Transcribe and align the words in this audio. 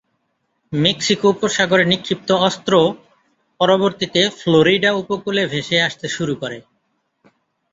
Mexico 0.71 1.25
উপসাগরে 1.33 1.83
নিক্ষিপ্ত 1.91 2.29
অস্ত্র 2.47 2.73
পরবর্তিতে 3.59 4.21
ফ্লোরিডা 4.39 4.91
উপকূলে 5.01 5.43
ভেসে 5.47 5.77
আসতে 5.87 6.07
শুরু 6.07 6.33
করে। 6.41 6.57